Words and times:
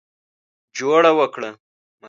جوړه 0.77 1.11
وکړه. 1.19 1.51